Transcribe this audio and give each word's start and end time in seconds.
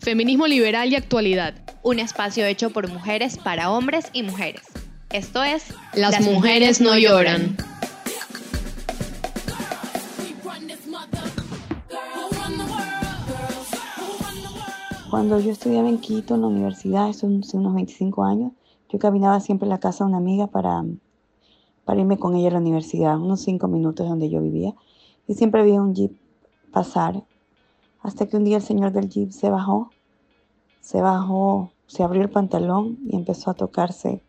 Feminismo 0.00 0.46
liberal 0.46 0.90
y 0.90 0.96
actualidad. 0.96 1.54
Un 1.82 1.98
espacio 1.98 2.44
hecho 2.46 2.70
por 2.70 2.88
mujeres 2.88 3.38
para 3.38 3.70
hombres 3.70 4.10
y 4.12 4.22
mujeres. 4.22 4.62
Esto 5.10 5.42
es 5.42 5.74
Las, 5.94 6.20
mujeres, 6.22 6.80
no 6.80 6.96
lloran. 6.96 7.56
Cuando 15.10 15.38
yo 15.38 15.52
estudiaba 15.52 15.90
en 15.90 15.98
Quito, 15.98 16.34
en 16.34 16.40
la 16.40 16.46
universidad, 16.46 17.10
hace 17.10 17.26
unos 17.26 17.74
25 17.74 18.24
años, 18.24 18.52
yo 18.88 18.98
caminaba 18.98 19.40
siempre 19.40 19.66
a 19.66 19.68
la 19.68 19.78
casa 19.78 20.04
de 20.04 20.08
una 20.08 20.16
amiga 20.16 20.46
para, 20.46 20.84
para 21.84 22.00
irme 22.00 22.18
con 22.18 22.34
ella 22.34 22.48
a 22.48 22.52
la 22.52 22.58
universidad, 22.60 23.18
unos 23.18 23.42
5 23.42 23.68
minutos 23.68 24.06
de 24.06 24.10
donde 24.10 24.30
yo 24.30 24.40
vivía. 24.40 24.74
Y 25.28 25.34
siempre 25.34 25.60
había 25.60 25.82
un 25.82 25.94
jeep 25.94 26.12
pasar, 26.72 27.22
hasta 28.02 28.26
que 28.26 28.36
un 28.36 28.44
día 28.44 28.56
el 28.56 28.62
señor 28.62 28.92
del 28.92 29.08
jeep 29.08 29.30
se 29.30 29.48
bajó, 29.50 29.90
se 30.80 31.00
bajó, 31.00 31.72
se 31.86 32.02
abrió 32.02 32.22
el 32.22 32.30
pantalón 32.30 32.98
y 33.06 33.16
empezó 33.16 33.50
a 33.50 33.54
tocarse. 33.54 34.20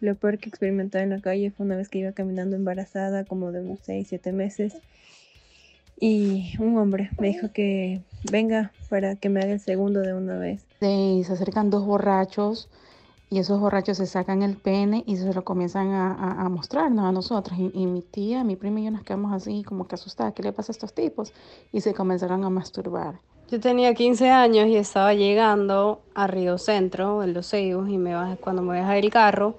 Lo 0.00 0.14
peor 0.14 0.38
que 0.38 0.48
experimenté 0.48 1.00
en 1.00 1.10
la 1.10 1.20
calle 1.20 1.50
fue 1.50 1.66
una 1.66 1.76
vez 1.76 1.88
que 1.88 1.98
iba 1.98 2.12
caminando 2.12 2.56
embarazada, 2.56 3.24
como 3.24 3.52
de 3.52 3.60
unos 3.60 3.80
6, 3.82 4.06
7 4.08 4.32
meses, 4.32 4.74
y 5.98 6.54
un 6.58 6.76
hombre 6.78 7.10
me 7.20 7.28
dijo 7.28 7.52
que 7.52 8.02
venga 8.30 8.72
para 8.88 9.14
que 9.14 9.28
me 9.28 9.40
haga 9.40 9.52
el 9.52 9.60
segundo 9.60 10.00
de 10.00 10.14
una 10.14 10.36
vez. 10.36 10.66
Y 10.80 11.22
se 11.24 11.32
acercan 11.32 11.70
dos 11.70 11.86
borrachos 11.86 12.68
y 13.32 13.38
esos 13.38 13.58
borrachos 13.60 13.96
se 13.96 14.04
sacan 14.04 14.42
el 14.42 14.58
pene 14.58 15.04
y 15.06 15.16
se 15.16 15.32
lo 15.32 15.42
comienzan 15.42 15.90
a, 15.92 16.44
a, 16.44 16.48
mostrarnos 16.50 17.06
a 17.06 17.12
nosotros. 17.12 17.58
Y, 17.58 17.70
y, 17.72 17.86
mi 17.86 18.02
tía, 18.02 18.44
mi 18.44 18.56
prima 18.56 18.80
y 18.80 18.84
yo 18.84 18.90
nos 18.90 19.04
quedamos 19.04 19.32
así 19.32 19.64
como 19.64 19.88
que 19.88 19.94
asustadas, 19.94 20.34
¿qué 20.34 20.42
le 20.42 20.52
pasa 20.52 20.70
a 20.70 20.74
estos 20.74 20.92
tipos? 20.92 21.32
Y 21.72 21.80
se 21.80 21.94
comenzaron 21.94 22.44
a 22.44 22.50
masturbar. 22.50 23.14
Yo 23.50 23.58
tenía 23.58 23.94
15 23.94 24.30
años 24.30 24.66
y 24.66 24.76
estaba 24.76 25.14
llegando 25.14 26.02
a 26.14 26.26
Río 26.26 26.58
Centro, 26.58 27.22
en 27.22 27.32
Los 27.32 27.48
Ceibos, 27.48 27.88
y 27.88 27.96
me 27.96 28.14
bajé, 28.14 28.36
cuando 28.36 28.60
me 28.60 28.78
bajé 28.78 28.96
del 28.96 29.08
carro, 29.08 29.54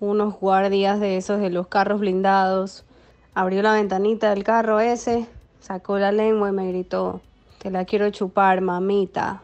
unos 0.00 0.40
guardias 0.40 0.98
de 0.98 1.18
esos 1.18 1.38
de 1.38 1.50
los 1.50 1.66
carros 1.66 2.00
blindados, 2.00 2.86
abrió 3.34 3.60
la 3.60 3.74
ventanita 3.74 4.30
del 4.30 4.42
carro 4.42 4.80
ese, 4.80 5.26
sacó 5.60 5.98
la 5.98 6.12
lengua 6.12 6.48
y 6.48 6.52
me 6.52 6.66
gritó, 6.68 7.20
te 7.58 7.70
la 7.70 7.84
quiero 7.84 8.08
chupar, 8.08 8.62
mamita. 8.62 9.42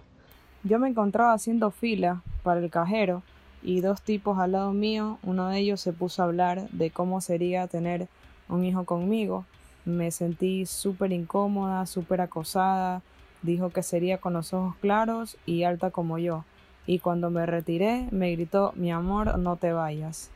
Yo 0.62 0.78
me 0.78 0.88
encontraba 0.88 1.34
haciendo 1.34 1.70
fila 1.70 2.22
para 2.42 2.60
el 2.60 2.70
cajero 2.70 3.22
y 3.62 3.80
dos 3.80 4.02
tipos 4.02 4.38
al 4.38 4.52
lado 4.52 4.72
mío, 4.72 5.18
uno 5.22 5.48
de 5.48 5.58
ellos 5.58 5.80
se 5.80 5.92
puso 5.92 6.22
a 6.22 6.26
hablar 6.26 6.68
de 6.70 6.90
cómo 6.90 7.20
sería 7.20 7.66
tener 7.66 8.08
un 8.48 8.64
hijo 8.64 8.84
conmigo. 8.84 9.44
Me 9.84 10.10
sentí 10.10 10.66
súper 10.66 11.12
incómoda, 11.12 11.86
súper 11.86 12.20
acosada. 12.20 13.02
Dijo 13.42 13.70
que 13.70 13.82
sería 13.82 14.18
con 14.18 14.32
los 14.32 14.52
ojos 14.52 14.76
claros 14.76 15.36
y 15.46 15.62
alta 15.62 15.90
como 15.90 16.18
yo. 16.18 16.44
Y 16.86 16.98
cuando 17.00 17.30
me 17.30 17.46
retiré, 17.46 18.08
me 18.10 18.32
gritó, 18.32 18.72
mi 18.76 18.90
amor, 18.90 19.38
no 19.38 19.56
te 19.56 19.72
vayas. 19.72 20.30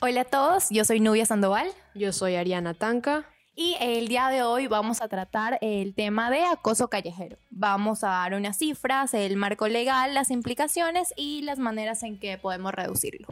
Hola 0.00 0.22
a 0.22 0.24
todos, 0.24 0.68
yo 0.70 0.84
soy 0.84 1.00
Nubia 1.00 1.26
Sandoval. 1.26 1.68
Yo 1.94 2.12
soy 2.12 2.36
Ariana 2.36 2.74
Tanca. 2.74 3.26
Y 3.62 3.76
el 3.78 4.08
día 4.08 4.30
de 4.30 4.42
hoy 4.42 4.68
vamos 4.68 5.02
a 5.02 5.08
tratar 5.08 5.58
el 5.60 5.92
tema 5.92 6.30
de 6.30 6.42
acoso 6.46 6.88
callejero. 6.88 7.36
Vamos 7.50 8.02
a 8.04 8.08
dar 8.08 8.32
unas 8.32 8.56
cifras, 8.56 9.12
el 9.12 9.36
marco 9.36 9.68
legal, 9.68 10.14
las 10.14 10.30
implicaciones 10.30 11.12
y 11.14 11.42
las 11.42 11.58
maneras 11.58 12.02
en 12.02 12.18
que 12.18 12.38
podemos 12.38 12.72
reducirlo. 12.72 13.28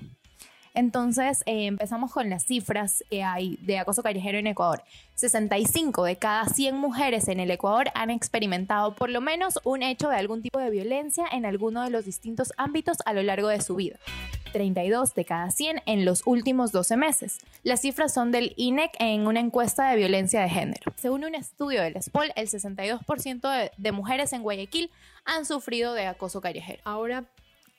Entonces, 0.75 1.43
eh, 1.47 1.65
empezamos 1.65 2.13
con 2.13 2.29
las 2.29 2.45
cifras 2.45 3.03
que 3.09 3.23
hay 3.23 3.57
de 3.63 3.79
acoso 3.79 4.03
callejero 4.03 4.37
en 4.37 4.49
Ecuador. 4.49 4.83
65 5.15 6.05
de 6.05 6.17
cada 6.17 6.45
100 6.45 6.77
mujeres 6.77 7.29
en 7.29 7.41
el 7.41 7.51
Ecuador 7.51 7.89
han 7.95 8.11
experimentado 8.11 8.95
por 8.95 9.09
lo 9.09 9.23
menos 9.23 9.59
un 9.65 9.83
hecho 9.83 10.11
de 10.11 10.17
algún 10.17 10.43
tipo 10.43 10.59
de 10.59 10.69
violencia 10.69 11.25
en 11.33 11.47
alguno 11.47 11.83
de 11.85 11.91
los 11.91 12.05
distintos 12.05 12.53
ámbitos 12.59 12.99
a 13.07 13.15
lo 13.15 13.23
largo 13.23 13.49
de 13.49 13.63
su 13.63 13.77
vida. 13.77 13.97
32 14.51 15.15
de 15.15 15.25
cada 15.25 15.51
100 15.51 15.83
en 15.87 16.05
los 16.05 16.23
últimos 16.27 16.73
12 16.73 16.97
meses. 16.97 17.39
Las 17.63 17.81
cifras 17.83 18.13
son 18.13 18.31
del 18.31 18.55
INEC 18.57 18.93
en 18.99 19.27
una 19.27 19.41
encuesta 19.41 19.91
de 19.91 19.97
violencia 19.97 20.41
de 20.43 20.49
género. 20.49 20.93
Según 20.97 21.25
un 21.25 21.35
estudio 21.35 21.83
del 21.83 22.01
SPOL, 22.03 22.33
el 22.37 22.49
62% 22.49 23.71
de, 23.77 23.93
mujeres 23.93 24.33
en 24.33 24.43
Guayaquil 24.43 24.91
han 25.25 25.45
sufrido 25.45 25.95
de 25.95 26.07
acoso 26.07 26.41
callejero. 26.41 26.81
Ahora, 26.85 27.25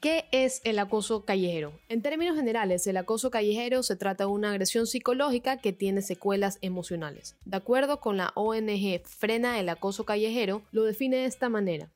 ¿Qué 0.02 0.30
es 0.32 0.62
el 0.64 0.80
acoso 0.80 1.26
callejero? 1.26 1.74
En 1.90 2.02
términos 2.02 2.38
generales, 2.38 2.88
el 2.88 2.96
acoso 2.96 3.32
callejero 3.32 3.84
se 3.84 3.98
trata 3.98 4.24
de 4.24 4.30
una 4.30 4.52
agresión 4.52 4.88
psicológica 4.88 5.58
que 5.58 5.74
tiene 5.74 6.02
secuelas 6.02 6.58
emocionales. 6.62 7.36
De 7.44 7.58
acuerdo 7.58 8.00
con 8.00 8.16
la 8.16 8.32
ONG 8.36 9.02
Frena 9.04 9.60
el 9.60 9.68
Acoso 9.68 10.06
Callejero, 10.06 10.62
lo 10.72 10.86
define 10.86 11.18
de 11.18 11.26
esta 11.26 11.50
manera. 11.50 11.90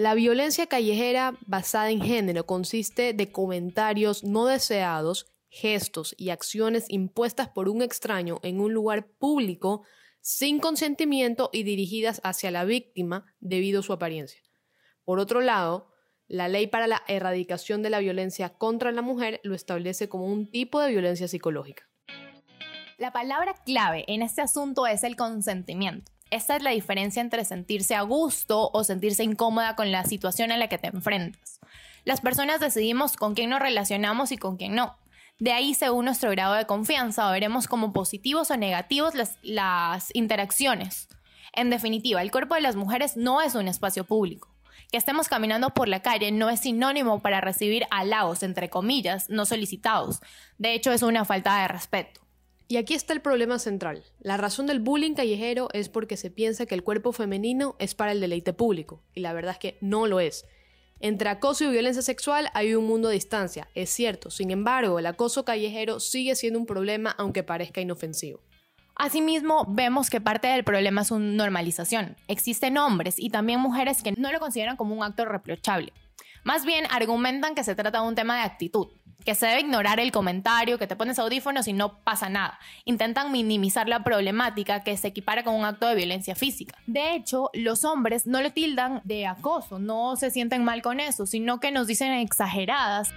La 0.00 0.14
violencia 0.14 0.66
callejera 0.66 1.36
basada 1.46 1.90
en 1.90 2.00
género 2.00 2.46
consiste 2.46 3.12
de 3.12 3.30
comentarios 3.30 4.24
no 4.24 4.46
deseados, 4.46 5.26
gestos 5.50 6.14
y 6.16 6.30
acciones 6.30 6.86
impuestas 6.88 7.50
por 7.50 7.68
un 7.68 7.82
extraño 7.82 8.40
en 8.42 8.60
un 8.60 8.72
lugar 8.72 9.08
público 9.18 9.82
sin 10.22 10.58
consentimiento 10.58 11.50
y 11.52 11.64
dirigidas 11.64 12.22
hacia 12.24 12.50
la 12.50 12.64
víctima 12.64 13.26
debido 13.40 13.80
a 13.80 13.82
su 13.82 13.92
apariencia. 13.92 14.40
Por 15.04 15.18
otro 15.18 15.42
lado, 15.42 15.92
la 16.28 16.48
ley 16.48 16.66
para 16.66 16.86
la 16.86 17.02
erradicación 17.06 17.82
de 17.82 17.90
la 17.90 17.98
violencia 17.98 18.54
contra 18.54 18.92
la 18.92 19.02
mujer 19.02 19.38
lo 19.44 19.54
establece 19.54 20.08
como 20.08 20.24
un 20.24 20.50
tipo 20.50 20.80
de 20.80 20.92
violencia 20.92 21.28
psicológica. 21.28 21.90
La 22.96 23.12
palabra 23.12 23.52
clave 23.66 24.06
en 24.08 24.22
este 24.22 24.40
asunto 24.40 24.86
es 24.86 25.04
el 25.04 25.16
consentimiento. 25.16 26.10
Esta 26.30 26.56
es 26.56 26.62
la 26.62 26.70
diferencia 26.70 27.20
entre 27.20 27.44
sentirse 27.44 27.96
a 27.96 28.02
gusto 28.02 28.70
o 28.72 28.84
sentirse 28.84 29.24
incómoda 29.24 29.74
con 29.74 29.90
la 29.90 30.04
situación 30.04 30.52
a 30.52 30.56
la 30.56 30.68
que 30.68 30.78
te 30.78 30.86
enfrentas. 30.86 31.60
Las 32.04 32.20
personas 32.20 32.60
decidimos 32.60 33.16
con 33.16 33.34
quién 33.34 33.50
nos 33.50 33.60
relacionamos 33.60 34.30
y 34.32 34.38
con 34.38 34.56
quién 34.56 34.74
no. 34.74 34.96
De 35.40 35.52
ahí, 35.52 35.74
según 35.74 36.04
nuestro 36.04 36.30
grado 36.30 36.54
de 36.54 36.66
confianza, 36.66 37.30
veremos 37.30 37.66
como 37.66 37.92
positivos 37.92 38.50
o 38.50 38.56
negativos 38.56 39.14
las, 39.14 39.38
las 39.42 40.14
interacciones. 40.14 41.08
En 41.52 41.70
definitiva, 41.70 42.22
el 42.22 42.30
cuerpo 42.30 42.54
de 42.54 42.60
las 42.60 42.76
mujeres 42.76 43.16
no 43.16 43.40
es 43.40 43.54
un 43.54 43.66
espacio 43.66 44.04
público. 44.04 44.48
Que 44.92 44.98
estemos 44.98 45.28
caminando 45.28 45.70
por 45.70 45.88
la 45.88 46.02
calle 46.02 46.30
no 46.30 46.50
es 46.50 46.60
sinónimo 46.60 47.20
para 47.20 47.40
recibir 47.40 47.86
halagos, 47.90 48.42
entre 48.42 48.70
comillas, 48.70 49.30
no 49.30 49.46
solicitados. 49.46 50.20
De 50.58 50.74
hecho, 50.74 50.92
es 50.92 51.02
una 51.02 51.24
falta 51.24 51.62
de 51.62 51.68
respeto. 51.68 52.20
Y 52.70 52.76
aquí 52.76 52.94
está 52.94 53.12
el 53.12 53.20
problema 53.20 53.58
central. 53.58 54.04
La 54.20 54.36
razón 54.36 54.66
del 54.66 54.78
bullying 54.78 55.14
callejero 55.14 55.70
es 55.72 55.88
porque 55.88 56.16
se 56.16 56.30
piensa 56.30 56.66
que 56.66 56.76
el 56.76 56.84
cuerpo 56.84 57.10
femenino 57.10 57.74
es 57.80 57.96
para 57.96 58.12
el 58.12 58.20
deleite 58.20 58.52
público, 58.52 59.02
y 59.12 59.22
la 59.22 59.32
verdad 59.32 59.54
es 59.54 59.58
que 59.58 59.76
no 59.80 60.06
lo 60.06 60.20
es. 60.20 60.46
Entre 61.00 61.28
acoso 61.28 61.64
y 61.64 61.70
violencia 61.72 62.00
sexual 62.00 62.48
hay 62.54 62.76
un 62.76 62.86
mundo 62.86 63.08
de 63.08 63.14
distancia, 63.14 63.68
es 63.74 63.90
cierto, 63.90 64.30
sin 64.30 64.52
embargo, 64.52 65.00
el 65.00 65.06
acoso 65.06 65.44
callejero 65.44 65.98
sigue 65.98 66.36
siendo 66.36 66.60
un 66.60 66.66
problema 66.66 67.10
aunque 67.18 67.42
parezca 67.42 67.80
inofensivo. 67.80 68.40
Asimismo, 68.94 69.66
vemos 69.68 70.08
que 70.08 70.20
parte 70.20 70.46
del 70.46 70.62
problema 70.62 71.00
es 71.00 71.08
su 71.08 71.18
normalización. 71.18 72.14
Existen 72.28 72.78
hombres 72.78 73.16
y 73.18 73.30
también 73.30 73.58
mujeres 73.58 74.00
que 74.00 74.12
no 74.12 74.30
lo 74.30 74.38
consideran 74.38 74.76
como 74.76 74.94
un 74.94 75.02
acto 75.02 75.24
reprochable. 75.24 75.92
Más 76.44 76.64
bien 76.64 76.84
argumentan 76.88 77.56
que 77.56 77.64
se 77.64 77.74
trata 77.74 78.00
de 78.00 78.06
un 78.06 78.14
tema 78.14 78.36
de 78.36 78.42
actitud, 78.42 78.86
que 79.24 79.34
se 79.34 79.46
debe 79.46 79.60
ignorar 79.60 80.00
el 80.00 80.12
comentario, 80.12 80.78
que 80.78 80.86
te 80.86 80.96
pones 80.96 81.18
audífonos 81.18 81.68
y 81.68 81.72
no 81.72 81.98
pasa 82.02 82.28
nada. 82.28 82.58
Intentan 82.84 83.32
minimizar 83.32 83.88
la 83.88 84.02
problemática 84.02 84.82
que 84.82 84.96
se 84.96 85.08
equipara 85.08 85.44
con 85.44 85.54
un 85.54 85.64
acto 85.64 85.86
de 85.86 85.94
violencia 85.94 86.34
física. 86.34 86.76
De 86.86 87.14
hecho, 87.14 87.50
los 87.52 87.84
hombres 87.84 88.26
no 88.26 88.42
lo 88.42 88.50
tildan 88.52 89.00
de 89.04 89.26
acoso, 89.26 89.78
no 89.78 90.16
se 90.16 90.30
sienten 90.30 90.64
mal 90.64 90.82
con 90.82 91.00
eso, 91.00 91.26
sino 91.26 91.60
que 91.60 91.70
nos 91.70 91.86
dicen 91.86 92.12
exageradas. 92.12 93.10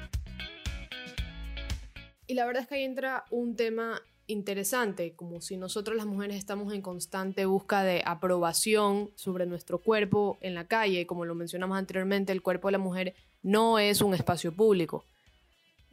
Y 2.28 2.36
la 2.36 2.46
verdad 2.46 2.64
es 2.64 2.68
que 2.68 2.76
ahí 2.76 2.84
entra 2.84 3.26
un 3.32 3.56
tema 3.56 4.02
interesante, 4.28 5.14
como 5.16 5.42
si 5.42 5.58
nosotros 5.58 5.98
las 5.98 6.06
mujeres 6.06 6.38
estamos 6.38 6.74
en 6.74 6.82
constante 6.82 7.46
busca 7.46 7.84
de 7.84 8.02
aprobación 8.06 9.12
sobre 9.16 9.46
nuestro 9.46 9.80
cuerpo 9.80 10.38
en 10.42 10.56
la 10.56 10.66
calle, 10.66 11.06
como 11.06 11.26
lo 11.26 11.36
mencionamos 11.36 11.78
anteriormente, 11.78 12.32
el 12.32 12.42
cuerpo 12.42 12.70
de 12.70 12.74
la 12.74 12.78
mujer 12.78 13.16
no 13.42 13.80
es 13.80 14.02
un 14.02 14.14
espacio 14.14 14.54
público. 14.54 15.06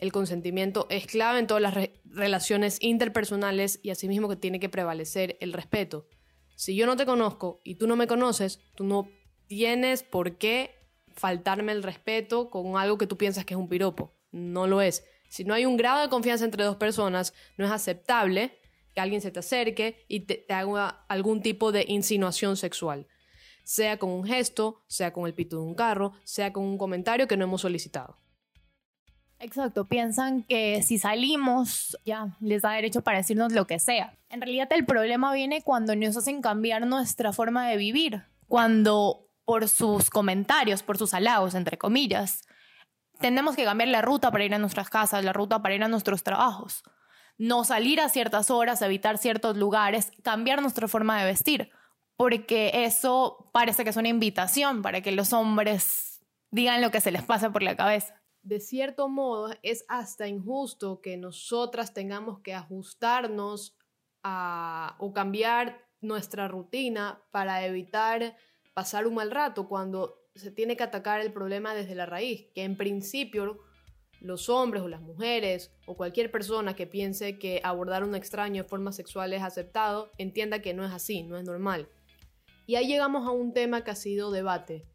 El 0.01 0.13
consentimiento 0.13 0.87
es 0.89 1.07
clave 1.07 1.39
en 1.39 1.47
todas 1.47 1.63
las 1.63 1.75
re 1.75 2.01
relaciones 2.07 2.79
interpersonales 2.81 3.79
y 3.83 3.91
asimismo 3.91 4.31
que 4.31 4.37
tiene 4.37 4.59
que 4.59 4.71
prevalecer 4.71 5.37
el 5.41 5.53
respeto. 5.53 6.09
Si 6.57 6.75
yo 6.75 6.87
no 6.87 6.97
te 6.97 7.05
conozco 7.05 7.61
y 7.65 7.75
tú 7.75 7.87
no 7.87 7.97
me 7.97 8.07
conoces, 8.07 8.61
tú 8.75 8.85
no 8.85 9.11
tienes 9.47 10.03
por 10.03 10.39
qué 10.39 10.75
faltarme 11.15 11.73
el 11.73 11.83
respeto 11.83 12.49
con 12.49 12.79
algo 12.79 12.97
que 12.97 13.07
tú 13.07 13.19
piensas 13.19 13.45
que 13.45 13.53
es 13.53 13.61
un 13.61 13.69
piropo. 13.69 14.17
No 14.33 14.67
lo 14.67 14.81
es. 14.81 15.05
Si 15.29 15.45
no 15.45 15.53
hay 15.53 15.67
un 15.67 15.77
grado 15.77 16.01
de 16.01 16.09
confianza 16.09 16.47
entre 16.47 16.65
dos 16.65 16.77
personas, 16.77 17.35
no 17.59 17.67
es 17.67 17.71
aceptable 17.71 18.59
que 18.95 19.03
alguien 19.03 19.21
se 19.21 19.31
te 19.31 19.41
acerque 19.41 20.07
y 20.09 20.21
te, 20.21 20.37
te 20.37 20.55
haga 20.55 21.05
algún 21.09 21.43
tipo 21.43 21.73
de 21.73 21.85
insinuación 21.87 22.57
sexual. 22.57 23.07
Sea 23.65 23.99
con 23.99 24.09
un 24.09 24.25
gesto, 24.25 24.83
sea 24.87 25.13
con 25.13 25.27
el 25.27 25.35
pito 25.35 25.57
de 25.57 25.63
un 25.63 25.75
carro, 25.75 26.15
sea 26.25 26.55
con 26.55 26.65
un 26.65 26.79
comentario 26.79 27.29
que 27.29 27.37
no 27.37 27.45
hemos 27.45 27.61
solicitado. 27.61 28.17
Exacto, 29.41 29.87
piensan 29.89 30.43
que 30.43 30.83
si 30.83 30.99
salimos 30.99 31.99
ya 32.05 32.37
les 32.41 32.61
da 32.61 32.73
derecho 32.73 33.01
para 33.01 33.19
decirnos 33.19 33.55
lo 33.55 33.67
que 33.67 33.79
sea. 33.79 34.13
En 34.29 34.43
realidad 34.43 34.69
el 34.73 34.85
problema 34.85 35.33
viene 35.33 35.63
cuando 35.63 35.97
nos 35.97 36.15
hacen 36.19 36.43
cambiar 36.43 36.87
nuestra 36.87 37.33
forma 37.33 37.67
de 37.67 37.79
vivir, 37.79 38.23
cuando 38.49 39.27
por 39.47 39.67
sus 39.67 40.11
comentarios, 40.11 40.83
por 40.83 40.99
sus 40.99 41.15
halagos, 41.15 41.55
entre 41.55 41.79
comillas. 41.79 42.43
Tenemos 43.19 43.57
que 43.57 43.65
cambiar 43.65 43.89
la 43.89 44.03
ruta 44.03 44.31
para 44.31 44.45
ir 44.45 44.55
a 44.55 44.59
nuestras 44.59 44.91
casas, 44.91 45.25
la 45.25 45.33
ruta 45.33 45.63
para 45.63 45.75
ir 45.75 45.83
a 45.83 45.89
nuestros 45.89 46.23
trabajos. 46.23 46.83
No 47.39 47.65
salir 47.65 47.99
a 48.03 48.11
ciertas 48.11 48.51
horas, 48.51 48.83
evitar 48.83 49.17
ciertos 49.17 49.57
lugares, 49.57 50.13
cambiar 50.23 50.61
nuestra 50.61 50.87
forma 50.87 51.19
de 51.19 51.25
vestir, 51.25 51.71
porque 52.17 52.85
eso 52.85 53.51
parece 53.55 53.85
que 53.85 53.91
es 53.91 53.97
una 53.97 54.09
invitación 54.09 54.83
para 54.83 55.01
que 55.01 55.13
los 55.13 55.33
hombres 55.33 56.21
digan 56.51 56.83
lo 56.83 56.91
que 56.91 57.01
se 57.01 57.11
les 57.11 57.23
pasa 57.23 57.51
por 57.51 57.63
la 57.63 57.75
cabeza 57.75 58.20
de 58.51 58.59
cierto 58.59 59.09
modo 59.09 59.55
es 59.63 59.85
hasta 59.87 60.27
injusto 60.27 61.01
que 61.01 61.17
nosotras 61.17 61.95
tengamos 61.95 62.41
que 62.41 62.53
ajustarnos 62.53 63.77
a, 64.25 64.97
o 64.99 65.13
cambiar 65.13 65.87
nuestra 66.01 66.49
rutina 66.49 67.23
para 67.31 67.65
evitar 67.65 68.37
pasar 68.75 69.07
un 69.07 69.15
mal 69.15 69.31
rato 69.31 69.69
cuando 69.69 70.27
se 70.35 70.51
tiene 70.51 70.77
que 70.77 70.83
atacar 70.83 71.21
el 71.21 71.33
problema 71.33 71.75
desde 71.75 71.95
la 71.95 72.07
raíz, 72.07 72.49
que 72.53 72.65
en 72.65 72.77
principio 72.77 73.61
los 74.21 74.49
hombres 74.49 74.83
o 74.83 74.89
las 74.89 75.01
mujeres 75.01 75.73
o 75.87 75.97
cualquier 75.97 76.33
persona 76.33 76.75
que 76.75 76.89
piense 76.89 77.39
que 77.39 77.61
abordar 77.63 78.03
a 78.03 78.07
un 78.07 78.17
extraño 78.17 78.65
de 78.65 78.69
forma 78.69 78.91
sexual 78.91 79.33
es 79.33 79.45
aceptado, 79.45 80.11
entienda 80.19 80.61
que 80.61 80.75
no 80.75 80.85
es 80.85 80.91
así, 80.91 81.23
no 81.23 81.39
es 81.39 81.45
normal. 81.45 81.89
Y 82.67 82.75
ahí 82.75 82.89
llegamos 82.89 83.29
a 83.29 83.31
un 83.31 83.53
tema 83.53 83.85
que 83.85 83.93
ha 83.93 83.95
sido 83.95 84.33
debate. 84.33 84.89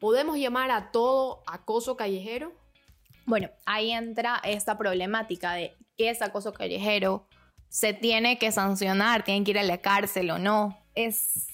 ¿Podemos 0.00 0.38
llamar 0.38 0.72
a 0.72 0.90
todo 0.90 1.44
acoso 1.46 1.96
callejero? 1.96 2.59
Bueno, 3.26 3.48
ahí 3.66 3.92
entra 3.92 4.40
esta 4.44 4.76
problemática 4.76 5.52
de 5.52 5.76
qué 5.96 6.10
es 6.10 6.22
acoso 6.22 6.52
callejero, 6.52 7.28
se 7.68 7.92
tiene 7.92 8.38
que 8.38 8.50
sancionar, 8.52 9.24
tienen 9.24 9.44
que 9.44 9.52
ir 9.52 9.58
a 9.58 9.62
la 9.62 9.78
cárcel 9.78 10.30
o 10.30 10.38
no. 10.38 10.78
Es 10.94 11.46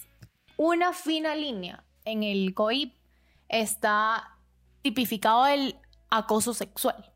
una 0.57 0.91
fina 0.93 1.35
línea. 1.35 1.83
En 2.05 2.23
el 2.23 2.53
COIP 2.53 2.93
está 3.49 4.37
tipificado 4.81 5.45
el 5.45 5.75
acoso 6.09 6.53
sexual, 6.53 7.11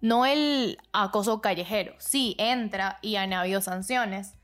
no 0.00 0.26
el 0.26 0.78
acoso 0.92 1.40
callejero. 1.40 1.94
Sí, 1.98 2.34
entra 2.38 2.98
y 3.00 3.16
han 3.16 3.32
habido 3.32 3.60
sanciones, 3.60 4.34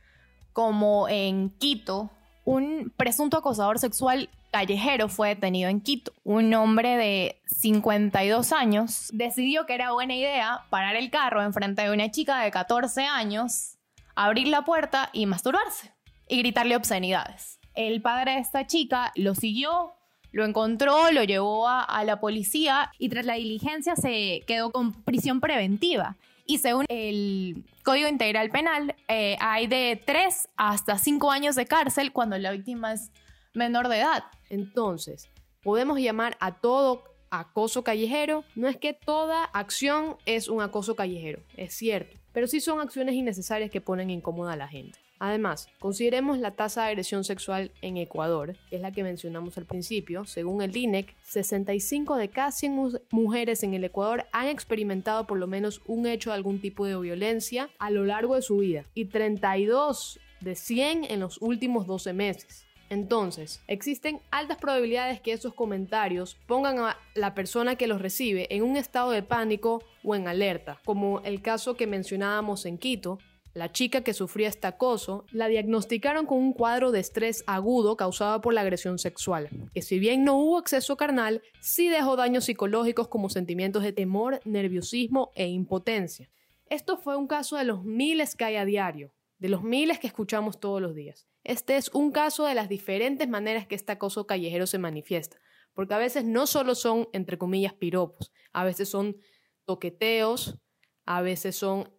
como 0.53 1.09
en 1.09 1.51
Quito, 1.51 2.11
un 2.45 2.93
presunto 2.97 3.39
acosador 3.39 3.79
sexual 3.79 4.29
callejero 4.51 5.09
fue 5.09 5.31
detenido 5.31 5.69
en 5.69 5.81
Quito. 5.81 6.13
Un 6.23 6.55
hombre 6.55 6.97
de 6.97 7.41
52 7.47 8.53
años 8.53 9.09
decidió 9.13 9.67
que 9.67 9.75
era 9.75 9.93
buena 9.93 10.15
idea 10.15 10.61
parar 10.71 10.97
el 10.97 11.11
carro 11.11 11.43
enfrente 11.43 11.83
de 11.83 11.91
una 11.91 12.11
chica 12.11 12.41
de 12.43 12.51
14 12.51 13.03
años, 13.03 13.77
abrir 14.15 14.49
la 14.49 14.65
puerta 14.65 15.11
y 15.13 15.27
masturbarse 15.27 15.93
y 16.29 16.39
gritarle 16.39 16.77
obscenidades. 16.77 17.59
El 17.75 18.01
padre 18.01 18.33
de 18.33 18.39
esta 18.39 18.67
chica 18.67 19.11
lo 19.17 19.35
siguió, 19.35 19.95
lo 20.31 20.45
encontró, 20.45 21.11
lo 21.11 21.25
llevó 21.25 21.69
a, 21.69 22.05
la 22.05 22.21
policía 22.21 22.93
y 22.99 23.09
tras 23.09 23.25
la 23.25 23.35
diligencia 23.35 23.97
se 23.97 24.43
quedó 24.47 24.71
con 24.71 24.93
prisión 25.03 25.41
preventiva. 25.41 26.17
Y 26.47 26.59
según 26.59 26.85
el 26.89 27.65
Código 27.83 28.09
Integral 28.09 28.51
Penal, 28.51 28.95
eh, 29.09 29.37
hay 29.41 29.67
de 29.67 30.01
3 30.05 30.49
hasta 30.57 30.99
5 30.99 31.31
años 31.31 31.57
de 31.57 31.67
cárcel 31.67 32.13
cuando 32.13 32.37
la 32.37 32.53
víctima 32.53 32.93
es 32.93 33.11
menor 33.55 33.89
de 33.89 34.01
edad. 34.01 34.25
Entonces, 34.51 35.31
podemos 35.63 35.99
llamar 35.99 36.37
a 36.41 36.61
todo 36.61 37.05
acoso 37.31 37.83
callejero. 37.83 38.45
No 38.55 38.69
es 38.69 38.77
que 38.77 38.93
toda 38.93 39.45
acción 39.45 40.17
es 40.27 40.49
un 40.49 40.61
acoso 40.61 40.95
callejero, 40.95 41.43
es 41.57 41.75
cierto, 41.75 42.17
pero 42.33 42.47
sí 42.47 42.61
son 42.61 42.81
acciones 42.81 43.15
innecesarias 43.15 43.71
que 43.71 43.81
ponen 43.81 44.11
incómoda 44.11 44.53
a 44.53 44.57
la 44.57 44.69
gente. 44.69 44.99
Además, 45.19 45.69
consideremos 45.79 46.39
la 46.39 46.53
tasa 46.53 46.83
de 46.83 46.89
agresión 46.89 47.25
sexual 47.25 47.71
en 47.83 47.97
Ecuador, 47.97 48.57
que 48.69 48.77
es 48.77 48.83
la 48.83 48.93
que 48.93 49.03
mencionamos 49.03 49.57
al 49.57 49.67
principio. 49.67 50.25
Según 50.25 50.63
el 50.63 50.77
INEC, 50.77 51.15
65 51.23 52.17
de 52.17 52.29
cada 52.29 52.51
100 52.51 53.01
mujeres 53.11 53.63
en 53.63 53.75
el 53.75 53.85
Ecuador 53.85 54.27
han 54.33 54.49
experimentado 54.49 55.27
por 55.27 55.39
lo 55.39 55.47
menos 55.47 55.81
un 55.87 56.07
hecho 56.07 56.31
de 56.31 56.37
algún 56.37 56.61
tipo 56.61 56.87
de 56.87 56.99
violencia 56.99 57.71
a 57.79 57.91
lo 57.91 58.05
largo 58.05 58.35
de 58.35 58.43
su 58.43 58.59
vida 58.59 58.85
y 58.95 59.07
32 59.07 60.21
de 60.41 60.55
100 60.55 61.05
en 61.05 61.21
los 61.21 61.41
últimos 61.41 61.87
12 61.87 62.13
meses. 62.13 62.67
Entonces, 62.91 63.63
existen 63.67 64.21
altas 64.31 64.59
probabilidades 64.59 65.21
que 65.21 65.33
esos 65.33 65.55
comentarios 65.55 66.37
pongan 66.47 66.79
a 66.79 66.99
la 67.15 67.35
persona 67.35 67.77
que 67.77 67.87
los 67.87 68.01
recibe 68.01 68.47
en 68.55 68.63
un 68.63 68.77
estado 68.77 69.11
de 69.11 69.23
pánico 69.23 69.83
o 70.03 70.15
en 70.15 70.29
alerta, 70.29 70.79
como 70.85 71.21
el 71.21 71.41
caso 71.41 71.77
que 71.77 71.87
mencionábamos 71.87 72.67
en 72.67 72.79
Quito, 72.79 73.19
la 73.55 73.71
chica 73.71 74.03
que 74.03 74.13
sufría 74.13 74.49
este 74.49 74.67
acoso 74.67 75.25
la 75.31 75.47
diagnosticaron 75.47 76.27
con 76.27 76.39
un 76.39 76.53
cuadro 76.53 76.91
de 76.91 76.99
estrés 76.99 77.45
agudo 77.47 77.97
causado 77.97 78.41
por 78.41 78.53
la 78.53 78.63
agresión 78.63 78.99
sexual, 78.99 79.49
que 79.73 79.81
si 79.81 80.01
bien 80.01 80.25
no 80.25 80.37
hubo 80.37 80.59
acceso 80.59 80.97
carnal, 80.97 81.41
sí 81.61 81.89
dejó 81.89 82.17
daños 82.17 82.45
psicológicos 82.45 83.09
como 83.09 83.31
sentimientos 83.31 83.85
de 83.85 83.93
temor, 83.93 84.41
nerviosismo 84.45 85.31
e 85.37 85.47
impotencia. 85.47 86.29
Esto 86.69 86.97
fue 86.97 87.17
un 87.17 87.29
caso 87.29 87.57
de 87.57 87.65
los 87.65 87.85
miles 87.85 88.35
que 88.35 88.45
hay 88.45 88.57
a 88.57 88.65
diario, 88.65 89.15
de 89.39 89.49
los 89.49 89.63
miles 89.63 90.01
que 90.01 90.09
escuchamos 90.09 90.59
todos 90.59 90.83
los 90.83 90.95
días. 90.95 91.29
Este 91.45 91.77
es 91.77 91.91
un 91.95 92.11
caso 92.11 92.47
de 92.47 92.55
las 92.55 92.69
diferentes 92.69 93.29
maneras 93.29 93.67
que 93.67 93.77
este 93.77 93.93
acoso 93.93 94.27
callejero 94.27 94.67
se 94.67 94.79
manifiesta, 94.79 95.39
porque 95.75 95.95
a 95.95 95.99
veces 95.99 96.25
no 96.25 96.49
solo 96.49 96.75
son, 96.75 97.09
entre 97.13 97.39
comillas, 97.39 97.75
piropos, 97.75 98.33
a 98.53 98.65
veces 98.65 98.89
son 98.89 99.17
toqueteos, 99.65 100.59
a 101.07 101.23
veces 101.23 101.55
son 101.55 101.94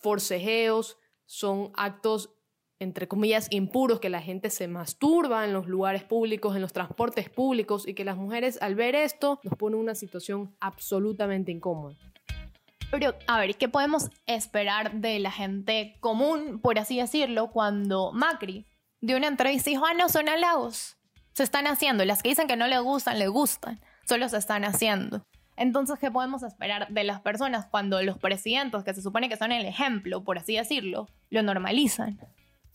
forcejeos, 0.00 0.98
son 1.24 1.72
actos, 1.74 2.30
entre 2.78 3.08
comillas, 3.08 3.48
impuros, 3.50 4.00
que 4.00 4.10
la 4.10 4.22
gente 4.22 4.50
se 4.50 4.68
masturba 4.68 5.44
en 5.44 5.52
los 5.52 5.66
lugares 5.66 6.04
públicos, 6.04 6.54
en 6.54 6.62
los 6.62 6.72
transportes 6.72 7.30
públicos, 7.30 7.86
y 7.86 7.94
que 7.94 8.04
las 8.04 8.16
mujeres 8.16 8.58
al 8.60 8.74
ver 8.74 8.94
esto 8.94 9.40
nos 9.42 9.54
ponen 9.54 9.78
en 9.78 9.84
una 9.84 9.94
situación 9.94 10.54
absolutamente 10.60 11.50
incómoda. 11.50 11.96
Pero, 12.90 13.14
a 13.26 13.40
ver, 13.40 13.56
¿qué 13.56 13.68
podemos 13.68 14.10
esperar 14.26 14.92
de 15.00 15.18
la 15.18 15.32
gente 15.32 15.96
común, 16.00 16.60
por 16.60 16.78
así 16.78 16.98
decirlo, 16.98 17.50
cuando 17.50 18.12
Macri 18.12 18.64
dio 19.00 19.16
una 19.16 19.26
entrevista 19.26 19.70
y 19.70 19.74
dijo, 19.74 19.86
ah, 19.86 19.94
no, 19.94 20.08
son 20.08 20.28
halagos. 20.28 20.96
Se 21.32 21.42
están 21.42 21.66
haciendo. 21.66 22.04
Las 22.04 22.22
que 22.22 22.30
dicen 22.30 22.46
que 22.46 22.56
no 22.56 22.66
le 22.66 22.78
gustan, 22.78 23.18
le 23.18 23.28
gustan. 23.28 23.80
Solo 24.08 24.28
se 24.28 24.38
están 24.38 24.64
haciendo. 24.64 25.26
Entonces, 25.56 25.98
¿qué 25.98 26.10
podemos 26.10 26.42
esperar 26.42 26.88
de 26.88 27.04
las 27.04 27.20
personas 27.20 27.66
cuando 27.66 28.02
los 28.02 28.18
presidentes, 28.18 28.84
que 28.84 28.94
se 28.94 29.02
supone 29.02 29.28
que 29.28 29.36
son 29.36 29.52
el 29.52 29.64
ejemplo, 29.64 30.22
por 30.22 30.38
así 30.38 30.56
decirlo, 30.56 31.08
lo 31.30 31.42
normalizan? 31.42 32.18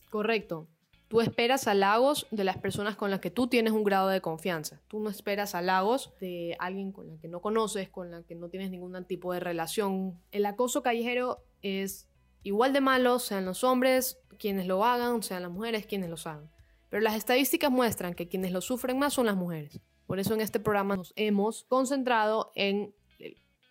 Correcto. 0.10 0.68
Tú 1.08 1.20
esperas 1.20 1.68
halagos 1.68 2.26
de 2.32 2.46
las 2.46 2.58
personas 2.58 2.96
con 2.96 3.12
las 3.12 3.20
que 3.20 3.30
tú 3.30 3.48
tienes 3.48 3.74
un 3.74 3.84
grado 3.84 4.08
de 4.08 4.22
confianza. 4.22 4.80
Tú 4.88 5.02
no 5.02 5.10
esperas 5.10 5.56
halagos 5.56 6.14
de 6.22 6.56
alguien 6.58 6.94
con 6.94 7.10
la 7.10 7.18
que 7.18 7.28
no 7.28 7.42
conoces, 7.42 7.90
con 7.90 8.12
la 8.12 8.24
que 8.24 8.34
no 8.34 8.48
tienes 8.48 8.72
ningún 8.72 9.04
tipo 9.06 9.34
de 9.34 9.42
relación. 9.42 10.18
El 10.32 10.46
acoso 10.46 10.82
callejero 10.82 11.44
es 11.62 12.08
igual 12.44 12.72
de 12.72 12.80
malo, 12.80 13.20
sean 13.20 13.46
los 13.46 13.66
hombres 13.66 14.20
quienes 14.40 14.68
lo 14.68 14.86
hagan, 14.86 15.22
sean 15.22 15.44
las 15.44 15.52
mujeres 15.52 15.86
quienes 15.86 16.10
lo 16.10 16.16
hagan. 16.16 16.50
Pero 16.90 17.02
las 17.02 17.16
estadísticas 17.16 17.70
muestran 17.70 18.14
que 18.14 18.28
quienes 18.28 18.52
lo 18.54 18.62
sufren 18.62 18.98
más 18.98 19.14
son 19.14 19.26
las 19.26 19.36
mujeres. 19.36 19.82
Por 20.12 20.20
eso 20.20 20.34
en 20.34 20.42
este 20.42 20.60
programa 20.60 20.98
nos 20.98 21.14
hemos 21.16 21.64
concentrado 21.70 22.52
en 22.56 22.94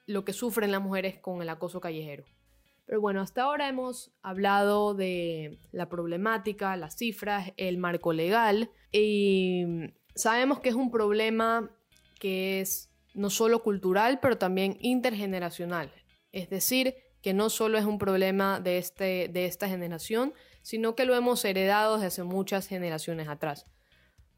lo 0.06 0.24
que 0.24 0.32
sufren 0.32 0.72
las 0.72 0.80
mujeres 0.80 1.18
con 1.18 1.42
el 1.42 1.50
acoso 1.50 1.82
callejero. 1.82 2.24
Pero 2.86 2.98
bueno, 2.98 3.20
hasta 3.20 3.42
ahora 3.42 3.68
hemos 3.68 4.10
hablado 4.22 4.94
de 4.94 5.58
la 5.70 5.90
problemática, 5.90 6.74
las 6.78 6.96
cifras, 6.96 7.52
el 7.58 7.76
marco 7.76 8.14
legal 8.14 8.70
y 8.90 9.66
sabemos 10.14 10.60
que 10.60 10.70
es 10.70 10.74
un 10.74 10.90
problema 10.90 11.70
que 12.18 12.62
es 12.62 12.88
no 13.12 13.28
solo 13.28 13.62
cultural, 13.62 14.18
pero 14.22 14.38
también 14.38 14.78
intergeneracional. 14.80 15.92
Es 16.32 16.48
decir, 16.48 16.94
que 17.20 17.34
no 17.34 17.50
solo 17.50 17.76
es 17.76 17.84
un 17.84 17.98
problema 17.98 18.60
de, 18.60 18.78
este, 18.78 19.28
de 19.28 19.44
esta 19.44 19.68
generación, 19.68 20.32
sino 20.62 20.94
que 20.94 21.04
lo 21.04 21.14
hemos 21.14 21.44
heredado 21.44 21.96
desde 21.96 22.06
hace 22.06 22.22
muchas 22.22 22.66
generaciones 22.66 23.28
atrás. 23.28 23.66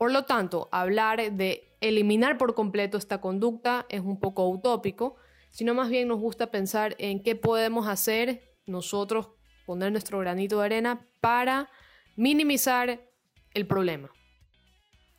Por 0.02 0.10
lo 0.10 0.24
tanto, 0.24 0.68
hablar 0.72 1.20
de 1.30 1.76
eliminar 1.80 2.36
por 2.36 2.56
completo 2.56 2.98
esta 2.98 3.20
conducta 3.20 3.86
es 3.88 4.00
un 4.00 4.18
poco 4.18 4.48
utópico, 4.48 5.14
sino 5.50 5.74
más 5.74 5.90
bien 5.90 6.08
nos 6.08 6.18
gusta 6.18 6.50
pensar 6.50 6.96
en 6.98 7.22
qué 7.22 7.36
podemos 7.36 7.86
hacer 7.86 8.42
nosotros, 8.66 9.28
poner 9.64 9.92
nuestro 9.92 10.18
granito 10.18 10.58
de 10.58 10.64
arena 10.64 11.06
para 11.20 11.70
minimizar 12.16 13.00
el 13.54 13.64
problema. 13.68 14.10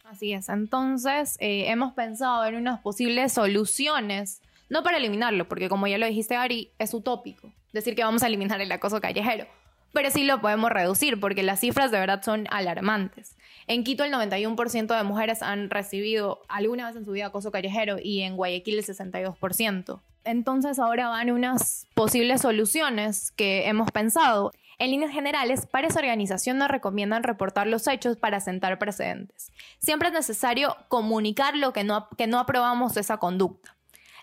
Así 0.03 0.33
es, 0.33 0.49
entonces 0.49 1.37
eh, 1.39 1.71
hemos 1.71 1.93
pensado 1.93 2.43
en 2.43 2.55
unas 2.55 2.81
posibles 2.81 3.31
soluciones, 3.31 4.41
no 4.67 4.83
para 4.83 4.97
eliminarlo, 4.97 5.47
porque 5.47 5.69
como 5.69 5.87
ya 5.87 5.97
lo 5.97 6.07
dijiste 6.07 6.35
Ari, 6.35 6.73
es 6.77 6.93
utópico 6.93 7.53
decir 7.71 7.95
que 7.95 8.03
vamos 8.03 8.21
a 8.21 8.27
eliminar 8.27 8.59
el 8.59 8.69
acoso 8.69 8.99
callejero, 8.99 9.47
pero 9.93 10.11
sí 10.11 10.23
lo 10.23 10.41
podemos 10.41 10.71
reducir 10.71 11.19
porque 11.19 11.43
las 11.43 11.61
cifras 11.61 11.91
de 11.91 11.99
verdad 11.99 12.21
son 12.23 12.47
alarmantes. 12.49 13.37
En 13.67 13.83
Quito 13.83 14.03
el 14.03 14.11
91% 14.11 14.97
de 14.97 15.03
mujeres 15.03 15.41
han 15.41 15.69
recibido 15.69 16.41
alguna 16.49 16.87
vez 16.87 16.97
en 16.97 17.05
su 17.05 17.11
vida 17.11 17.27
acoso 17.27 17.51
callejero 17.51 17.97
y 18.03 18.21
en 18.21 18.35
Guayaquil 18.35 18.79
el 18.79 18.85
62%. 18.85 20.01
Entonces 20.25 20.79
ahora 20.79 21.09
van 21.09 21.31
unas 21.31 21.87
posibles 21.93 22.41
soluciones 22.41 23.31
que 23.31 23.67
hemos 23.67 23.91
pensado. 23.91 24.51
En 24.79 24.91
líneas 24.91 25.11
generales, 25.11 25.67
varias 25.71 25.95
organizaciones 25.95 26.59
nos 26.59 26.69
recomiendan 26.69 27.23
reportar 27.23 27.67
los 27.67 27.87
hechos 27.87 28.17
para 28.17 28.39
sentar 28.39 28.79
precedentes. 28.79 29.51
Siempre 29.79 30.09
es 30.09 30.13
necesario 30.13 30.75
comunicar 30.87 31.55
lo 31.55 31.71
que 31.71 31.83
no, 31.83 32.09
que 32.17 32.27
no 32.27 32.39
aprobamos 32.39 32.97
esa 32.97 33.17
conducta. 33.17 33.75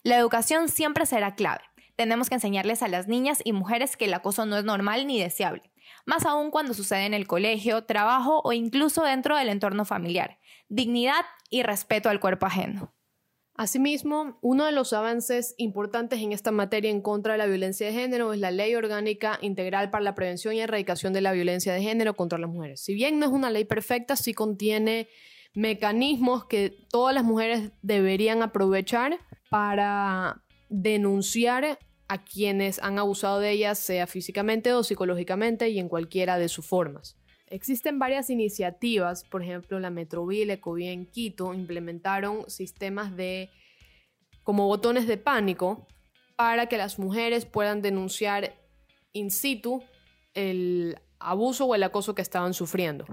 La 0.03 0.17
educación 0.17 0.69
siempre 0.69 1.07
será 1.07 1.35
clave. 1.35 1.63
Tenemos 2.01 2.31
que 2.31 2.37
enseñarles 2.37 2.83
a 2.83 2.89
las 2.89 3.09
niñas 3.09 3.43
y 3.45 3.53
mujeres 3.53 3.99
que 3.99 4.07
el 4.07 4.15
acoso 4.15 4.47
no 4.47 4.57
es 4.57 4.65
normal 4.65 5.07
ni 5.07 5.21
deseable, 5.21 5.71
más 6.07 6.25
aún 6.25 6.51
cuando 6.51 6.73
sucede 6.73 7.05
en 7.05 7.13
el 7.13 7.27
colegio, 7.27 7.85
trabajo 7.85 8.41
o 8.43 8.55
incluso 8.55 9.05
dentro 9.05 9.37
del 9.37 9.51
entorno 9.51 9.85
familiar. 9.85 10.39
Dignidad 10.71 11.27
y 11.51 11.63
respeto 11.63 12.09
al 12.09 12.19
cuerpo 12.19 12.47
ajeno. 12.47 12.95
Asimismo, 13.55 14.39
uno 14.41 14.65
de 14.65 14.73
los 14.73 14.95
avances 14.95 15.55
importantes 15.59 16.21
en 16.21 16.33
esta 16.33 16.53
materia 16.53 16.91
en 16.91 17.03
contra 17.03 17.35
de 17.35 17.39
la 17.39 17.45
violencia 17.45 17.89
de 17.89 17.93
género 17.93 18.33
es 18.33 18.41
la 18.41 18.51
Ley 18.51 18.75
Orgánica 18.75 19.39
Integral 19.43 19.91
para 19.91 20.03
la 20.03 20.15
Prevención 20.15 20.55
y 20.55 20.61
Erradicación 20.61 21.13
de 21.13 21.21
la 21.21 21.33
Violencia 21.33 21.75
de 21.75 21.83
Género 21.83 22.17
contra 22.17 22.39
las 22.39 22.49
Mujeres. 22.49 22.81
Si 22.81 22.95
bien 22.95 23.19
no 23.19 23.27
es 23.27 23.33
una 23.33 23.51
ley 23.51 23.67
perfecta, 23.67 24.17
sí 24.17 24.33
contiene 24.33 25.07
mecanismos 25.53 26.47
que 26.47 26.79
todas 26.89 27.15
las 27.15 27.25
mujeres 27.25 27.73
deberían 27.83 28.43
aprovechar 28.43 29.19
para 29.51 30.43
denunciar 30.71 31.79
a 32.11 32.25
quienes 32.25 32.81
han 32.81 32.99
abusado 32.99 33.39
de 33.39 33.53
ellas, 33.53 33.79
sea 33.79 34.09
físicamente 34.09 34.73
o 34.73 34.83
psicológicamente 34.83 35.69
y 35.69 35.79
en 35.79 35.89
cualquiera 35.89 36.39
de 36.39 36.49
sus 36.49 36.67
formas. 36.67 37.17
Existen 37.47 38.01
varias 38.01 38.31
iniciativas, 38.31 39.23
por 39.23 39.45
ejemplo, 39.45 39.79
la 39.79 39.91
Metroville, 39.91 40.55
Ecovía 40.55 40.91
en 40.91 41.07
Quito 41.07 41.55
implementaron 41.55 42.51
sistemas 42.51 43.15
de 43.15 43.51
como 44.43 44.67
botones 44.67 45.07
de 45.07 45.19
pánico 45.19 45.87
para 46.35 46.67
que 46.67 46.79
las 46.79 46.99
mujeres 46.99 47.47
puedan 47.47 47.81
denunciar 47.81 48.57
in 49.13 49.31
situ 49.31 49.81
el 50.35 50.99
abuso 51.21 51.67
o 51.67 51.77
el 51.77 51.85
acoso 51.85 52.17
que 52.17 52.23
estaban 52.23 52.55
sufriendo. 52.55 53.07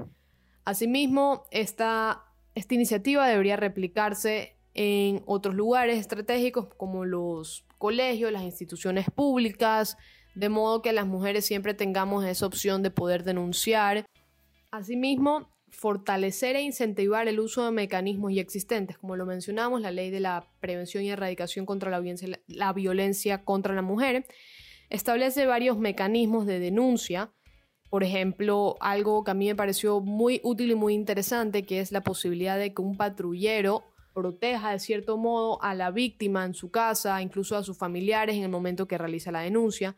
Asimismo, 0.66 1.44
esta, 1.51 2.25
esta 2.56 2.74
iniciativa 2.74 3.27
debería 3.27 3.58
replicarse 3.58 4.57
en 4.77 5.24
otros 5.25 5.53
lugares 5.53 5.98
estratégicos 5.98 6.67
como 6.77 7.03
los 7.03 7.65
colegios, 7.77 8.31
las 8.31 8.43
instituciones 8.43 9.07
públicas, 9.13 9.98
de 10.36 10.48
modo 10.48 10.81
que 10.81 10.93
las 10.93 11.05
mujeres 11.07 11.46
siempre 11.46 11.74
tengamos 11.74 12.24
esa 12.24 12.46
opción 12.46 12.84
de 12.84 12.91
poder 12.91 13.24
denunciar 13.25 14.05
Asimismo, 14.72 15.50
fortalecer 15.69 16.55
e 16.55 16.62
incentivar 16.62 17.27
el 17.27 17.39
uso 17.39 17.63
de 17.65 17.72
mecanismos 17.72 18.34
ya 18.34 18.41
existentes, 18.41 18.98
como 18.98 19.15
lo 19.15 19.25
mencionamos, 19.25 19.81
la 19.81 19.91
ley 19.91 20.10
de 20.10 20.19
la 20.19 20.48
prevención 20.60 21.03
y 21.03 21.10
erradicación 21.10 21.65
contra 21.65 21.89
la 21.89 22.00
violencia, 22.00 22.39
la 22.48 22.74
violencia 22.74 23.43
contra 23.43 23.74
la 23.74 23.81
mujer, 23.81 24.25
establece 24.89 25.46
varios 25.46 25.77
mecanismos 25.77 26.46
de 26.46 26.60
denuncia. 26.60 27.31
Por 27.89 28.03
ejemplo, 28.03 28.75
algo 28.81 29.24
que 29.24 29.31
a 29.31 29.34
mí 29.34 29.48
me 29.48 29.55
pareció 29.55 30.01
muy 30.01 30.41
útil 30.43 30.72
y 30.72 30.75
muy 30.75 30.93
interesante, 30.93 31.63
que 31.63 31.79
es 31.79 31.93
la 31.93 32.03
posibilidad 32.03 32.57
de 32.60 32.74
que 32.74 32.81
un 32.81 32.98
patrullero 32.98 33.84
proteja 34.18 34.72
de 34.72 34.80
cierto 34.80 35.16
modo 35.16 35.62
a 35.62 35.76
la 35.76 35.92
víctima 35.92 36.44
en 36.44 36.56
su 36.56 36.72
casa, 36.72 37.22
incluso 37.22 37.56
a 37.56 37.62
sus 37.62 37.78
familiares 37.78 38.36
en 38.36 38.42
el 38.42 38.50
momento 38.50 38.88
que 38.88 38.98
realiza 38.98 39.32
la 39.32 39.42
denuncia 39.42 39.96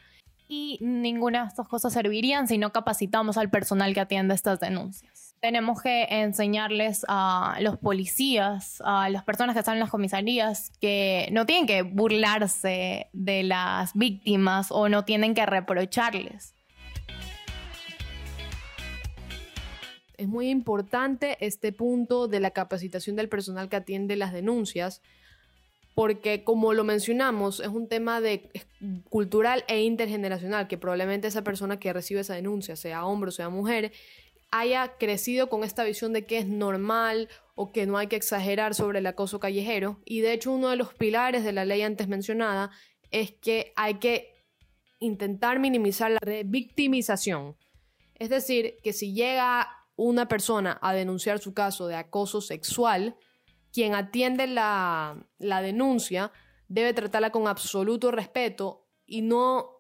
y 0.50 0.78
ninguna 0.82 1.44
de 1.44 1.48
estas 1.48 1.70
cosas 1.70 1.94
servirían 1.94 2.50
si 2.50 2.58
no 2.58 2.74
capacitamos 2.74 3.38
al 3.38 3.50
personal 3.50 3.94
que 3.94 4.02
atiende 4.02 4.34
estas 4.36 4.60
denuncias. 4.60 5.36
Tenemos 5.40 5.82
que 5.82 6.04
enseñarles 6.10 7.06
a 7.08 7.60
los 7.62 7.78
policías, 7.78 8.82
a 8.84 9.10
las 9.10 9.24
personas 9.24 9.54
que 9.54 9.60
están 9.60 9.76
en 9.76 9.80
las 9.80 9.90
comisarías, 9.90 10.72
que 10.82 11.30
no 11.32 11.46
tienen 11.46 11.66
que 11.66 11.84
burlarse 11.84 13.08
de 13.14 13.44
las 13.44 13.94
víctimas 13.94 14.70
o 14.70 14.90
no 14.90 15.06
tienen 15.06 15.34
que 15.34 15.46
reprocharles. 15.46 16.56
Es 20.20 20.28
muy 20.28 20.50
importante 20.50 21.38
este 21.40 21.72
punto 21.72 22.28
de 22.28 22.42
la 22.42 22.52
capacitación 22.52 23.16
del 23.16 23.30
personal 23.30 23.70
que 23.70 23.78
atiende 23.78 24.18
las 24.18 24.34
denuncias, 24.34 25.02
porque 25.96 26.44
como 26.44 26.74
lo 26.74 26.84
mencionamos, 26.84 27.62
es 27.62 27.70
un 27.70 27.88
tema 27.88 28.20
de, 28.20 28.52
cultural 29.08 29.64
e 29.70 29.82
intergeneracional, 29.84 30.68
que 30.68 30.78
probablemente 30.78 31.30
esa 31.30 31.46
persona 31.46 31.80
que 31.80 31.94
recibe 31.94 32.20
esa 32.20 32.36
denuncia, 32.36 32.76
sea 32.76 33.06
hombre 33.06 33.30
o 33.30 33.32
sea 33.32 33.48
mujer, 33.48 33.94
haya 34.52 34.98
crecido 34.98 35.48
con 35.48 35.64
esta 35.64 35.86
visión 35.86 36.12
de 36.12 36.26
que 36.26 36.40
es 36.40 36.48
normal 36.48 37.30
o 37.56 37.72
que 37.72 37.86
no 37.86 37.98
hay 37.98 38.08
que 38.08 38.18
exagerar 38.18 38.76
sobre 38.76 39.00
el 39.00 39.08
acoso 39.08 39.40
callejero. 39.40 40.02
Y 40.04 40.20
de 40.20 40.34
hecho 40.34 40.52
uno 40.52 40.68
de 40.68 40.76
los 40.76 40.94
pilares 40.94 41.46
de 41.46 41.54
la 41.54 41.64
ley 41.64 41.82
antes 41.82 42.10
mencionada 42.10 42.72
es 43.10 43.32
que 43.32 43.72
hay 43.78 43.96
que 44.00 44.34
intentar 45.00 45.60
minimizar 45.60 46.12
la 46.12 46.20
victimización. 46.44 47.56
Es 48.16 48.28
decir, 48.28 48.76
que 48.84 48.92
si 48.92 49.14
llega 49.14 49.79
una 50.00 50.30
persona 50.30 50.80
a 50.82 50.94
denunciar 50.94 51.40
su 51.40 51.54
caso 51.54 51.88
de 51.88 51.96
acoso 51.96 52.40
sexual, 52.40 53.18
quien 53.74 53.96
atiende 53.96 54.48
la, 54.48 55.26
denuncia 55.40 56.32
debe 56.70 56.94
tratarla 56.94 57.32
con 57.32 57.48
absoluto 57.48 58.10
respeto 58.10 58.88
y 59.06 59.22
no 59.24 59.72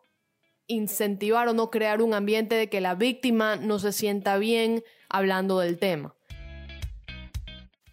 incentivar 0.68 1.48
o 1.48 1.54
no 1.54 1.72
crear 1.72 2.02
un 2.02 2.14
ambiente 2.14 2.56
de 2.56 2.70
que 2.70 2.82
la 2.82 2.96
víctima 2.96 3.56
no 3.56 3.80
se 3.80 3.94
sienta 3.94 4.38
bien 4.38 4.84
hablando 5.08 5.60
del 5.60 5.80
tema. 5.80 6.16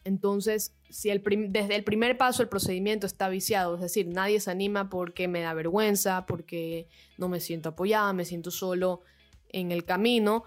Entonces, 0.03 0.75
si 0.91 1.11
desde 1.11 1.77
el 1.77 1.85
primer 1.85 2.19
paso 2.19 2.43
el 2.43 2.49
procedimiento 2.49 3.07
está 3.07 3.29
viciado, 3.29 3.77
es 3.77 3.81
decir, 3.83 4.09
nadie 4.09 4.41
se 4.41 4.51
anima 4.51 4.91
porque 4.91 5.29
me 5.29 5.43
da 5.43 5.55
vergüenza, 5.55 6.27
porque 6.27 6.89
no 7.19 7.29
me 7.29 7.39
siento 7.39 7.69
apoyada, 7.69 8.13
me 8.13 8.25
siento 8.25 8.51
solo 8.51 9.03
en 9.49 9.71
el 9.71 9.85
camino, 9.85 10.45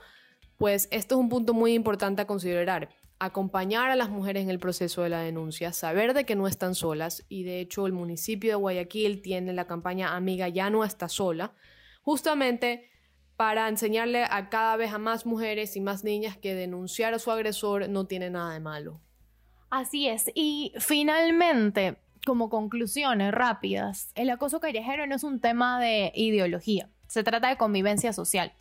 pues 0.59 0.89
esto 0.91 1.15
es 1.15 1.21
un 1.21 1.29
punto 1.29 1.53
muy 1.53 1.73
importante 1.73 2.21
a 2.21 2.27
considerar 2.27 2.89
acompañar 3.17 3.89
a 3.89 3.95
las 3.95 4.09
mujeres 4.09 4.43
en 4.43 4.49
el 4.49 4.59
proceso 4.59 5.03
de 5.03 5.09
la 5.09 5.21
denuncia, 5.21 5.73
saber 5.73 6.13
de 6.13 6.25
que 6.25 6.35
no 6.35 6.47
están 6.47 6.75
solas 6.75 7.25
y 7.27 7.43
de 7.43 7.59
hecho 7.59 7.87
el 7.87 7.93
municipio 7.93 8.51
de 8.51 8.55
Guayaquil 8.55 9.21
tiene 9.21 9.53
la 9.53 9.67
campaña 9.67 10.15
Amiga 10.15 10.47
ya 10.49 10.69
no 10.69 10.83
está 10.83 11.09
sola, 11.09 11.53
justamente 12.01 12.89
para 13.37 13.69
enseñarle 13.69 14.25
a 14.29 14.49
cada 14.49 14.75
vez 14.75 14.91
a 14.93 14.97
más 14.97 15.25
mujeres 15.25 15.77
y 15.77 15.81
más 15.81 16.03
niñas 16.03 16.37
que 16.37 16.53
denunciar 16.53 17.13
a 17.13 17.19
su 17.19 17.31
agresor 17.31 17.87
no 17.87 18.05
tiene 18.05 18.29
nada 18.29 18.53
de 18.53 18.59
malo. 18.59 19.01
Así 19.69 20.09
es, 20.09 20.29
y 20.35 20.73
finalmente, 20.77 21.97
como 22.25 22.49
conclusiones 22.49 23.33
rápidas, 23.33 24.11
el 24.15 24.29
acoso 24.29 24.59
callejero 24.59 25.07
no 25.07 25.15
es 25.15 25.23
un 25.23 25.39
tema 25.39 25.79
de 25.79 26.11
ideología, 26.15 26.89
se 27.07 27.23
trata 27.23 27.47
de 27.47 27.57
convivencia 27.57 28.11
social. 28.11 28.53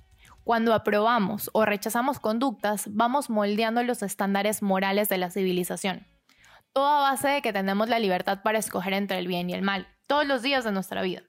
Cuando 0.49 0.73
aprobamos 0.73 1.51
o 1.53 1.67
rechazamos 1.67 2.21
conductas, 2.21 2.87
vamos 2.91 3.29
moldeando 3.29 3.83
los 3.83 4.03
estándares 4.03 4.63
morales 4.63 5.11
de 5.11 5.19
la 5.19 5.31
civilización. 5.31 6.07
Todo 6.73 6.87
a 6.87 7.11
base 7.11 7.29
de 7.29 7.43
que 7.43 7.53
tenemos 7.53 7.91
la 7.91 7.99
libertad 7.99 8.41
para 8.43 8.59
escoger 8.59 8.95
entre 8.95 9.19
el 9.19 9.27
bien 9.27 9.51
y 9.51 9.53
el 9.53 9.61
mal, 9.61 9.87
todos 10.07 10.27
los 10.27 10.41
días 10.41 10.65
de 10.65 10.73
nuestra 10.73 11.03
vida. 11.03 11.21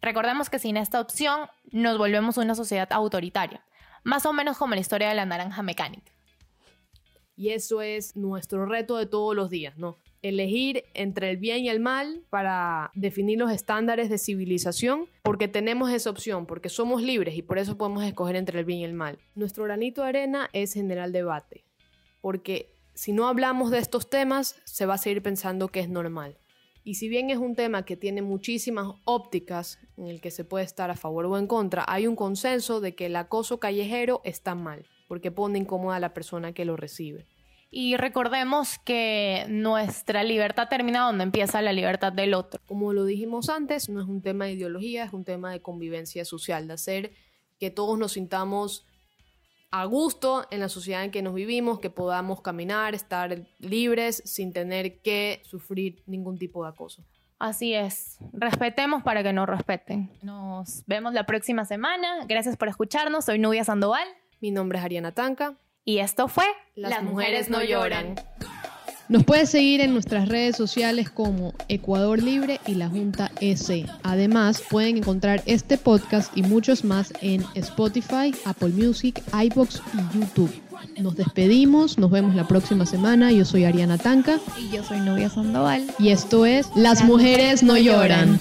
Recordemos 0.00 0.48
que 0.48 0.58
sin 0.58 0.78
esta 0.78 0.98
opción 0.98 1.40
nos 1.72 1.98
volvemos 1.98 2.38
una 2.38 2.54
sociedad 2.54 2.88
autoritaria, 2.90 3.66
más 4.02 4.24
o 4.24 4.32
menos 4.32 4.56
como 4.56 4.74
la 4.74 4.80
historia 4.80 5.10
de 5.10 5.14
la 5.14 5.26
naranja 5.26 5.62
mecánica. 5.62 6.10
Y 7.36 7.50
eso 7.50 7.82
es 7.82 8.16
nuestro 8.16 8.64
reto 8.64 8.96
de 8.96 9.04
todos 9.04 9.36
los 9.36 9.50
días, 9.50 9.76
¿no? 9.76 9.98
Elegir 10.24 10.84
entre 10.94 11.30
el 11.30 11.36
bien 11.36 11.64
y 11.64 11.68
el 11.68 11.80
mal 11.80 12.22
para 12.30 12.90
definir 12.94 13.38
los 13.38 13.52
estándares 13.52 14.08
de 14.08 14.16
civilización, 14.16 15.06
porque 15.22 15.48
tenemos 15.48 15.92
esa 15.92 16.08
opción, 16.08 16.46
porque 16.46 16.70
somos 16.70 17.02
libres 17.02 17.36
y 17.36 17.42
por 17.42 17.58
eso 17.58 17.76
podemos 17.76 18.02
escoger 18.04 18.36
entre 18.36 18.58
el 18.58 18.64
bien 18.64 18.80
y 18.80 18.84
el 18.84 18.94
mal. 18.94 19.18
Nuestro 19.34 19.64
granito 19.64 20.02
de 20.02 20.08
arena 20.08 20.48
es 20.54 20.72
generar 20.72 21.10
debate, 21.10 21.64
porque 22.22 22.74
si 22.94 23.12
no 23.12 23.28
hablamos 23.28 23.70
de 23.70 23.78
estos 23.78 24.08
temas, 24.08 24.56
se 24.64 24.86
va 24.86 24.94
a 24.94 24.98
seguir 24.98 25.22
pensando 25.22 25.68
que 25.68 25.80
es 25.80 25.90
normal. 25.90 26.38
Y 26.84 26.94
si 26.94 27.08
bien 27.08 27.28
es 27.28 27.38
un 27.38 27.54
tema 27.54 27.84
que 27.84 27.96
tiene 27.96 28.22
muchísimas 28.22 28.94
ópticas 29.04 29.78
en 29.96 30.06
el 30.06 30.20
que 30.20 30.30
se 30.30 30.44
puede 30.44 30.64
estar 30.64 30.90
a 30.90 30.96
favor 30.96 31.26
o 31.26 31.38
en 31.38 31.46
contra, 31.46 31.84
hay 31.86 32.06
un 32.06 32.16
consenso 32.16 32.80
de 32.80 32.94
que 32.94 33.06
el 33.06 33.16
acoso 33.16 33.60
callejero 33.60 34.22
está 34.24 34.54
mal, 34.54 34.86
porque 35.06 35.30
pone 35.30 35.58
incómoda 35.58 35.96
a 35.96 36.00
la 36.00 36.14
persona 36.14 36.52
que 36.52 36.64
lo 36.64 36.76
recibe. 36.76 37.26
Y 37.76 37.96
recordemos 37.96 38.78
que 38.78 39.46
nuestra 39.48 40.22
libertad 40.22 40.68
termina 40.68 41.00
donde 41.00 41.24
empieza 41.24 41.60
la 41.60 41.72
libertad 41.72 42.12
del 42.12 42.34
otro. 42.34 42.60
Como 42.68 42.92
lo 42.92 43.04
dijimos 43.04 43.48
antes, 43.48 43.88
no 43.88 44.00
es 44.00 44.06
un 44.06 44.22
tema 44.22 44.44
de 44.44 44.52
ideología, 44.52 45.02
es 45.02 45.12
un 45.12 45.24
tema 45.24 45.50
de 45.50 45.60
convivencia 45.60 46.24
social, 46.24 46.68
de 46.68 46.74
hacer 46.74 47.10
que 47.58 47.70
todos 47.70 47.98
nos 47.98 48.12
sintamos 48.12 48.86
a 49.72 49.86
gusto 49.86 50.46
en 50.52 50.60
la 50.60 50.68
sociedad 50.68 51.02
en 51.02 51.10
que 51.10 51.20
nos 51.20 51.34
vivimos, 51.34 51.80
que 51.80 51.90
podamos 51.90 52.42
caminar, 52.42 52.94
estar 52.94 53.44
libres 53.58 54.22
sin 54.24 54.52
tener 54.52 55.00
que 55.00 55.42
sufrir 55.44 56.04
ningún 56.06 56.38
tipo 56.38 56.62
de 56.62 56.68
acoso. 56.70 57.04
Así 57.40 57.74
es. 57.74 58.18
Respetemos 58.32 59.02
para 59.02 59.24
que 59.24 59.32
nos 59.32 59.48
respeten. 59.48 60.12
Nos 60.22 60.84
vemos 60.86 61.12
la 61.12 61.26
próxima 61.26 61.64
semana. 61.64 62.24
Gracias 62.28 62.56
por 62.56 62.68
escucharnos. 62.68 63.24
Soy 63.24 63.40
Nubia 63.40 63.64
Sandoval. 63.64 64.06
Mi 64.40 64.52
nombre 64.52 64.78
es 64.78 64.84
Ariana 64.84 65.10
Tanca. 65.10 65.56
Y 65.84 65.98
esto 65.98 66.28
fue 66.28 66.44
Las, 66.76 67.02
mujeres, 67.02 67.50
no 67.50 67.62
lloran. 67.62 68.14
Nos 69.10 69.22
puedes 69.24 69.50
seguir 69.50 69.82
en 69.82 69.92
nuestras 69.92 70.30
redes 70.30 70.56
sociales 70.56 71.10
como 71.10 71.52
Ecuador 71.68 72.22
Libre 72.22 72.58
y 72.66 72.74
la 72.74 72.88
Junta 72.88 73.30
S. 73.40 73.84
Además, 74.02 74.62
pueden 74.70 74.96
encontrar 74.96 75.42
este 75.44 75.76
podcast 75.76 76.34
y 76.34 76.42
muchos 76.42 76.84
más 76.84 77.12
en 77.20 77.44
Spotify, 77.54 78.34
Apple 78.46 78.70
Music, 78.70 79.22
iBox 79.32 79.82
y 79.92 80.18
YouTube. 80.18 80.50
Nos 80.98 81.16
despedimos, 81.16 81.98
nos 81.98 82.10
vemos 82.10 82.34
la 82.34 82.48
próxima 82.48 82.86
semana. 82.86 83.30
Yo 83.30 83.44
soy 83.44 83.64
Ariana 83.64 83.98
Tanca. 83.98 84.38
Y 84.58 84.74
yo 84.74 84.82
soy 84.82 85.00
Nubia 85.00 85.28
Sandoval. 85.28 85.84
Y 85.98 86.08
esto 86.08 86.46
es 86.46 86.68
Las, 86.74 87.04
mujeres, 87.04 87.62
no 87.62 87.76
lloran. 87.76 88.40